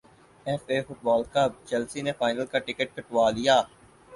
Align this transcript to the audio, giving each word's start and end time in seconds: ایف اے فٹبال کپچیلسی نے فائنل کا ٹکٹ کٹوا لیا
ایف 0.45 0.61
اے 0.69 0.77
فٹبال 0.83 1.21
کپچیلسی 1.33 2.01
نے 2.05 2.11
فائنل 2.19 2.45
کا 2.51 2.59
ٹکٹ 2.65 2.89
کٹوا 2.95 3.29
لیا 3.37 3.61